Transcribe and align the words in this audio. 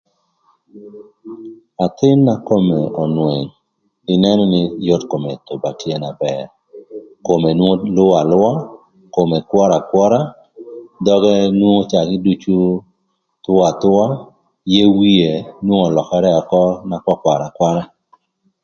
Athïn 1.85 2.19
na 2.27 2.33
kome 2.47 2.79
önwëng 3.03 3.43
ïnënö 4.13 4.43
nï 4.53 4.61
yot 4.87 5.03
kome 5.11 5.31
thon 5.45 5.59
ba 5.63 5.71
tye 5.79 5.95
na 6.03 6.11
bër, 6.21 6.41
kome 7.25 7.49
nwongo 7.57 7.85
lüü 7.95 8.13
alüa, 8.21 8.51
kome 9.15 9.37
kwör 9.49 9.71
akwöra, 9.79 10.21
dhögë 11.05 11.33
nwongo 11.57 11.83
caa 11.91 12.07
kï 12.09 12.23
ducu 12.25 12.57
thwö 13.43 13.57
athwöa, 13.69 14.07
yee 14.73 14.89
wie 14.97 15.29
nwongo 15.65 15.85
ölökërë 15.89 16.29
ökö 16.41 16.63
na 16.89 16.97
kwakwar 17.03 17.39
akwara. 17.47 17.83